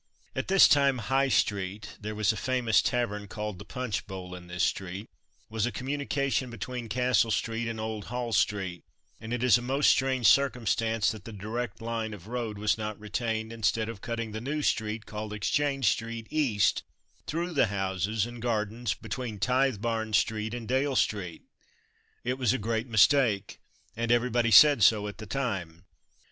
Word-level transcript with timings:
At 0.35 0.47
this 0.47 0.67
time 0.67 0.97
High 0.97 1.29
street 1.29 1.95
(there 2.01 2.15
was 2.15 2.33
a 2.33 2.35
famous 2.35 2.81
tavern 2.81 3.27
called 3.27 3.59
the 3.59 3.65
"Punch 3.65 4.07
Bowl" 4.07 4.33
in 4.33 4.47
this 4.47 4.63
street) 4.63 5.07
was 5.47 5.65
the 5.65 5.71
communication 5.71 6.49
between 6.49 6.89
Castle 6.89 7.29
street 7.29 7.67
and 7.67 7.79
Old 7.79 8.05
Hall 8.05 8.33
street, 8.33 8.83
and 9.19 9.31
it 9.31 9.43
is 9.43 9.59
a 9.59 9.61
most 9.61 9.91
strange 9.91 10.25
circumstance 10.25 11.11
that 11.11 11.25
the 11.25 11.31
direct 11.31 11.83
line 11.83 12.15
of 12.15 12.27
road 12.27 12.57
was 12.57 12.79
not 12.79 12.99
retained 12.99 13.53
instead 13.53 13.89
of 13.89 14.01
cutting 14.01 14.31
the 14.31 14.41
new 14.41 14.63
street 14.63 15.05
called 15.05 15.33
Exchange 15.33 15.89
street 15.89 16.25
East 16.31 16.81
through 17.27 17.53
the 17.53 17.67
houses 17.67 18.25
and 18.25 18.41
gardens 18.41 18.95
between 18.95 19.37
Tithebarn 19.37 20.13
street 20.13 20.55
and 20.55 20.67
Dale 20.67 20.95
street. 20.95 21.43
It 22.23 22.39
was 22.39 22.53
a 22.53 22.57
great 22.57 22.87
mistake, 22.87 23.59
and 23.95 24.11
everybody 24.11 24.49
said 24.49 24.81
so 24.81 25.07
at 25.07 25.19
the 25.19 25.27
time. 25.27 25.85